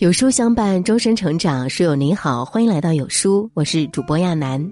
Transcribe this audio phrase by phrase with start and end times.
[0.00, 1.68] 有书相伴，终身成长。
[1.68, 4.66] 书友您好，欢迎来到有书，我是主播亚楠。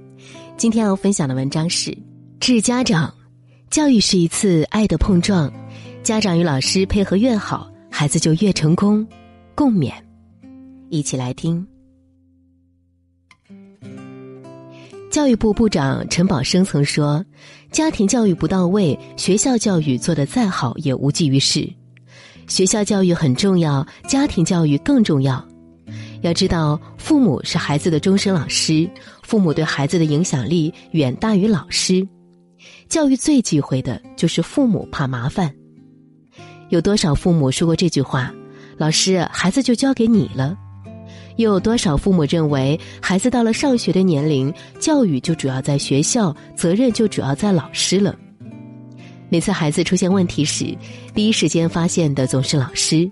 [0.56, 1.94] 今天要分享的文章是：
[2.40, 3.12] 致家长，
[3.68, 5.52] 教育是一次爱的碰撞，
[6.02, 9.06] 家长与老师配合越好，孩子就越成功。
[9.54, 9.92] 共勉，
[10.88, 11.66] 一起来听。
[15.10, 17.22] 教育部部长陈宝生曾说
[17.70, 21.70] ：“家庭教育不到位，学校教育做得再好也无济于事。”
[22.48, 25.46] 学校教育很重要，家庭教育更重要。
[26.22, 28.90] 要知道，父母是孩子的终身老师，
[29.22, 32.06] 父母对孩子的影响力远大于老师。
[32.88, 35.54] 教育最忌讳的就是父母怕麻烦。
[36.70, 38.34] 有多少父母说过这句话
[38.76, 40.56] ：“老师，孩子就交给你了。”
[41.36, 48.16] 又有多少父母认为，孩子到了上学的年龄，教育就主要在学校，责任就主要在老师了。
[49.30, 50.74] 每次孩子出现问题时，
[51.14, 53.10] 第一时间发现的总是老师。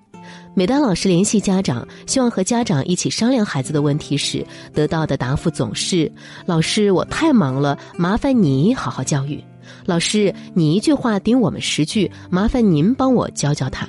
[0.55, 6.11] 每当老师联系家长，希望和家长一起商量孩子的问题时，得到的答复总是
[6.47, 9.45] ：“老师，我太忙了，麻烦你好好教育。
[9.85, 13.87] ”“老师，你一句话顶我们十句，麻烦您帮我教教他。”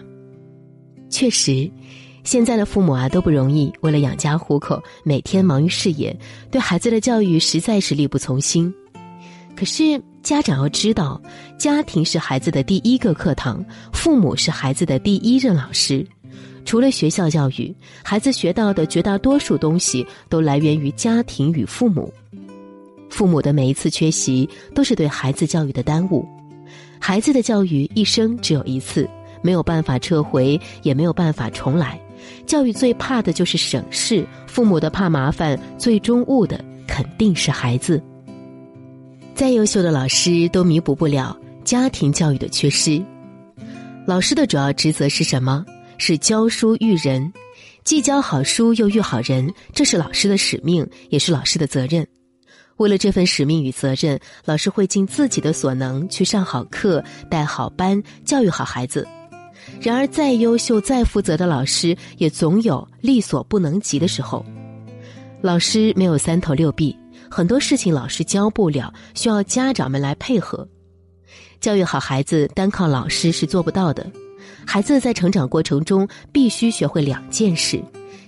[1.10, 1.72] 确实，
[2.26, 6.16] 现在的父母啊都不容易，为了养家糊口，每天忙于事业，
[6.52, 8.72] 对孩子的教育实在是力不从心。
[9.56, 10.00] 可是。
[10.28, 11.22] 家长要知道，
[11.58, 16.06] 家庭是孩子的第一个课堂，父母是孩子的第一任老师。
[16.66, 22.14] 除了学校教育，孩子学到的绝大多数东西都来源于家庭与父母。
[23.10, 26.28] 父母的每一次缺席，都是对孩子教育的耽误。
[27.00, 29.10] 孩子的教育一生只有一次，
[29.42, 31.98] 没有办法撤回，也没有办法重来。
[32.46, 38.04] 教育最怕的就是省事，父母的怕麻烦，最终误的肯定是孩子。
[39.38, 43.00] 再优秀的老师都弥补不了家庭教育的缺失。
[44.08, 45.64] 老师的主要职责是什么？
[46.00, 47.32] 是教书育人，
[47.84, 52.08] 既教好书又育好人，这是老师的使命，也是老师的责任。
[52.78, 59.08] 为了这份使命与责任，老师会尽自己的所能去上好课、带好班、教育好孩子。
[59.80, 64.44] 然而，再优秀、再负责的老师，也总有力所不能及的时候。
[65.42, 66.98] 老师没有三头六臂。
[67.30, 70.68] 很多事情老师教不了，需要家长们来配合。
[71.60, 74.06] 教育好孩子，单靠老师是做不到的。
[74.66, 77.82] 孩子在成长过程中必须学会两件事：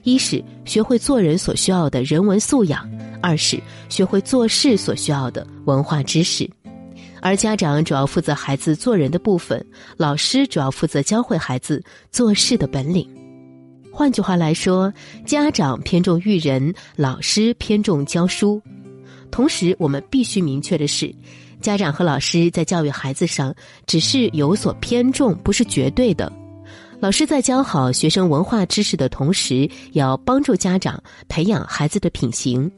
[0.03, 2.81] 一是学会做人所需要的人文素养；
[3.21, 6.49] 二是学会做事所需要的文化知识。
[7.21, 9.63] 而家长主要负责孩子做人的部分，
[9.97, 13.07] 老师主要负责教会孩子做事的本领。
[13.91, 14.91] 换句话来说，
[15.25, 18.61] 家长偏重育人，老师偏重教书。
[19.31, 21.13] 同时，我们必须明确的是，
[21.61, 23.53] 家长和老师在教育孩子上
[23.85, 26.31] 只是有所偏重，不是绝对的。
[26.99, 29.59] 老师在教好学生文化知识的同时，
[29.93, 32.69] 也要帮助家长培养孩子的品行；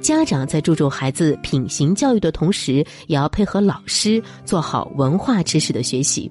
[0.00, 6.30] 家长在注重孩子品行教育的同时，也要配合老师做好文化知识的学习。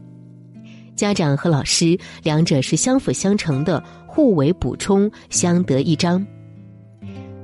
[0.95, 6.25] 家长和老师两者是相辅相成的，互为补充，相得益彰。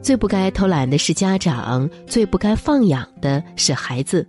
[0.01, 4.27] 最不该偷懒的是家长，最不该放养的是孩子。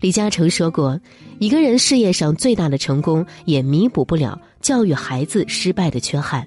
[0.00, 0.98] 李嘉诚说过
[1.40, 6.46] ：“一个人事业上最大的成功，也弥补不了教育孩子失败的缺憾。”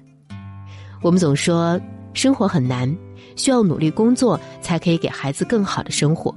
[1.02, 1.80] 我们总说
[2.12, 2.92] 生活很难，
[3.36, 6.34] 需要努力工作才可以给孩子更好的生活。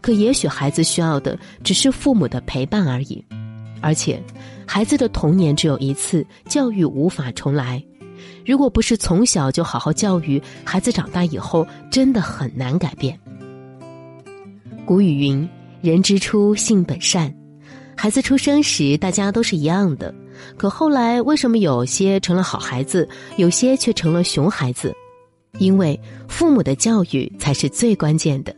[0.00, 3.24] 可也许孩子需要的只是父母的陪伴而已，
[3.80, 4.22] 而且
[4.66, 7.82] 孩子的童年只有一次，教育无法重来。
[8.44, 13.18] 如果不是从小就好好教育孩子，长大以后真的很难改变。
[14.84, 15.48] 古语云
[15.82, 17.34] ：“人之初，性本善。”
[17.96, 20.14] 孩子出生时大家都是一样的，
[20.56, 24.94] 可后来为什么有些成了好孩子，有些却成了熊孩子？
[25.58, 25.98] 因为
[26.28, 28.54] 父母的教育才是最关键的。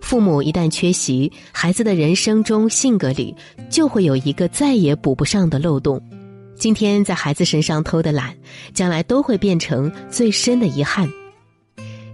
[0.00, 3.34] 父母一旦缺席，孩子的人生中、性格里
[3.68, 6.00] 就会有一个再也补不上的漏洞。
[6.56, 8.34] 今天在孩子身上偷的懒，
[8.72, 11.08] 将来都会变成最深的遗憾。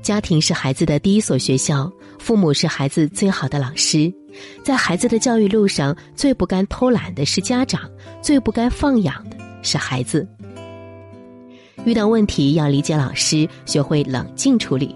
[0.02, 4.12] 家庭是孩子的第一所学校，父母是孩子最好的老师。
[4.64, 7.88] 在孩子的教育路上，最不该偷懒的是家长，
[8.22, 10.26] 最不该放养的是孩子。
[11.84, 14.94] 遇到问题要理解老师，学会冷静处理。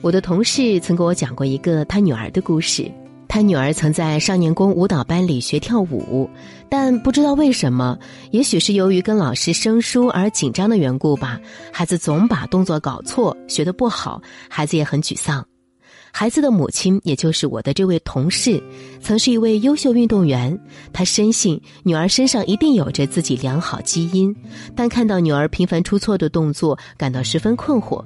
[0.00, 2.90] 我的同事曾给我讲过一个他女儿的故事。
[3.28, 6.28] 他女儿曾在少年宫舞蹈班里学跳舞，
[6.68, 7.98] 但不知道为什么，
[8.30, 11.38] 也许是由于跟老师生疏而紧张的缘故吧，
[11.72, 15.46] 孩子总把动作搞错，学得不好，孩子也很沮丧。
[16.12, 18.62] 孩子的母亲，也就是我的这位同事，
[19.02, 20.58] 曾是一位优秀运动员。
[20.90, 24.34] 他深信女儿身上一定有着自己良好基因，
[24.74, 28.02] 但看到女儿频繁出错的动作，感到十分困惑。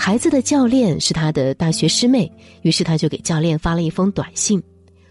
[0.00, 2.30] 孩子的教练是他的大学师妹，
[2.62, 4.62] 于是他就给教练发了一封短信。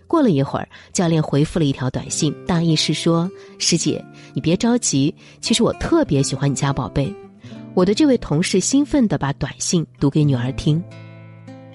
[0.08, 3.30] 过了一会儿，教练回复了一条短信，大意是说
[3.60, 4.04] ：“师姐，
[4.34, 7.14] 你别着急，其实我特别喜欢你家宝贝。”
[7.76, 10.82] 我的这位同事兴奋地把短信读给女儿听。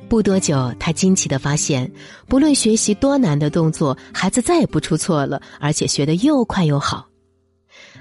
[0.08, 1.88] 不多久，他惊奇的发现，
[2.26, 7.06] 不论学习多难的动作，孩子再也不出错了，而且学得又快又好。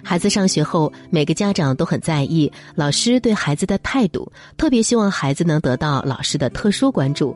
[0.03, 7.35] 孩子上学后，每个家长都很在意老师对孩子的态度，特别希望孩子能得到老师的特殊关注。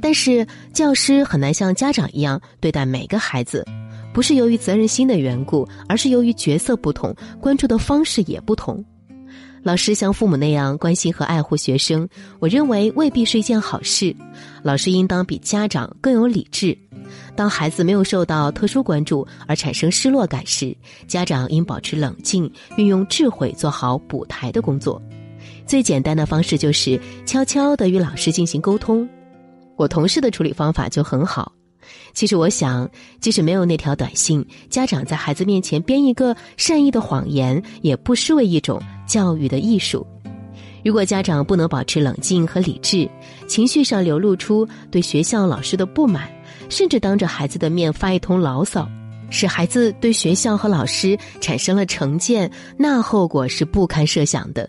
[0.00, 3.64] 但是，教师很难像家长一样对待每个孩子，
[4.12, 8.84] 不是由于责任心的缘故，而是由于角色不同，关注的方式也不同。
[9.62, 12.08] 老师像父母那样关心和爱护学生，
[12.38, 14.14] 我认为未必是一件好事。
[14.62, 16.76] 老师应当比家长更有理智。
[17.36, 20.74] 当孩子没有受到特殊关注而产生失落感时，
[21.06, 25.00] 家长应保持冷静，运用智慧做好补台的工作。
[25.66, 29.08] 最简单的方式就是悄悄地与老师进行沟通。
[29.76, 31.52] 我同事的处理方法就很好。
[32.12, 32.90] 其实我想，
[33.20, 40.06] 即使没有那条短信，家长在孩子面前编一个善意的谎言，也不失为一种教育的艺术。
[40.84, 43.08] 如果家长不能保持冷静和理智，
[43.46, 46.30] 情绪上流露出对学校老师的不满，
[46.68, 48.88] 甚至当着孩子的面发一通牢骚，
[49.28, 54.68] 使孩子对学校和老师产生了成见，那后果是不堪设想的。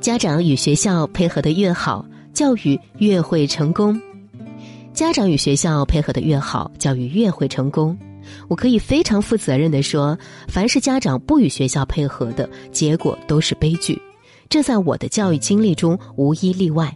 [0.00, 4.00] 家长与学校配合的越好，教育越会成功。
[4.92, 7.96] 家长与学校配合的越好，教育越会成功。
[8.46, 10.16] 我可以非常负责任的说，
[10.48, 14.00] 凡是家长不与学校配合的，结果都是悲剧。
[14.48, 16.94] 这在我的教育经历中无一例外。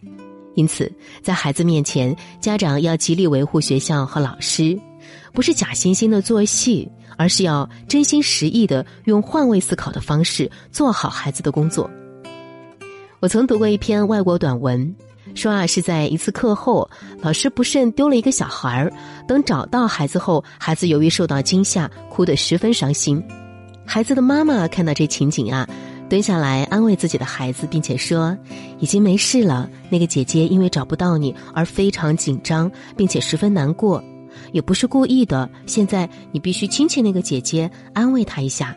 [0.55, 0.91] 因此，
[1.23, 4.79] 在孩子面前，家长要极力维护学校和老师，
[5.33, 11.91] 不是假惺惺的做戏，而是要真心实意的用换位思考的方式做好孩子的工作。
[13.21, 14.95] 我曾读过一篇外国短文。
[15.37, 16.89] 说啊，是在一次课后，
[17.21, 18.91] 老师不慎丢了一个小孩儿。
[19.29, 23.23] 等找到孩子后，孩子由于受到惊吓，哭得十分伤心。
[23.85, 25.69] 孩子的妈妈看到这情景啊，
[26.09, 28.37] 蹲下来安慰自己的孩子，并且说
[28.81, 29.69] ：“已经没事了。
[29.91, 34.03] 那个姐姐因为找不到你而非常紧张，并且十分难过，
[34.53, 35.49] 也不是故意的。
[35.67, 38.75] 现在你必须亲亲那个姐姐，安慰她一下。”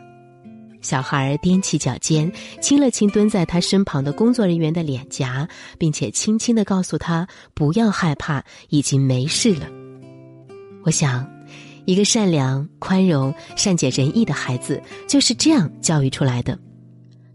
[0.82, 2.30] 小孩踮起脚尖，
[2.60, 5.48] 亲了亲蹲在他身旁的工作人员的脸颊，
[5.78, 9.68] 并且轻轻的告诉他：“不要害怕，已经没事了。”
[10.82, 11.28] 我想，
[11.84, 16.58] 一个善良、宽容、善解人意的孩子就是这样教育出来的。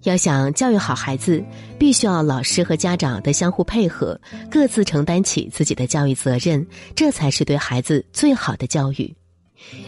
[0.04, 1.44] 要想教育好孩子，
[1.80, 4.20] 必须要老师和家长的相互配合，
[4.52, 6.66] 各自承担起自己的教育责任，
[6.96, 9.16] 这才是对孩子最好的教育。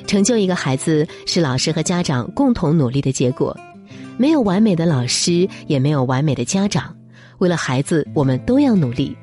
[0.05, 3.55] 成就一个孩子是老师和家长共同努力的结果，
[4.17, 6.95] 没有完美的老师，也没有完美的家长。
[7.39, 9.15] 为了孩子，我们都要努力，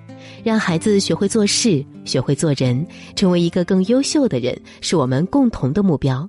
[0.44, 2.86] 让孩子学会做事，学会做人，
[3.16, 6.28] 成为一个更优秀的人，是我们共同的目标。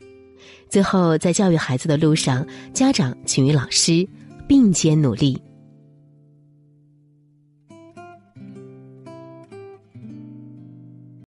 [0.68, 4.08] 最后，在教育孩子的路上，家长请与老师
[4.48, 5.40] 并肩努力。